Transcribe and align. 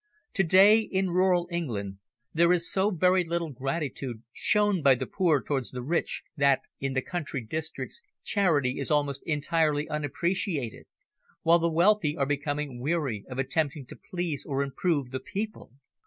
To 0.33 0.43
day 0.43 0.79
in 0.79 1.11
rural 1.11 1.47
England 1.51 1.99
there 2.33 2.51
is 2.51 2.71
so 2.71 2.89
very 2.89 3.23
little 3.23 3.49
real 3.49 3.53
gratitude 3.59 4.23
shown 4.33 4.81
by 4.81 4.95
the 4.95 5.05
poor 5.05 5.43
towards 5.43 5.69
the 5.69 5.83
rich 5.83 6.23
that 6.35 6.61
in 6.79 6.93
the 6.93 7.03
country 7.03 7.41
districts, 7.41 8.01
charity 8.23 8.79
is 8.79 8.89
almost 8.89 9.21
entirely 9.27 9.87
unappreciated, 9.87 10.87
while 11.43 11.59
the 11.59 11.69
wealthy 11.71 12.17
are 12.17 12.25
becoming 12.25 12.79
weary 12.81 13.25
of 13.29 13.37
attempting 13.37 13.85
to 13.85 13.95
please 14.09 14.43
or 14.43 14.63
improve 14.63 15.11
the 15.11 15.19
people. 15.19 15.71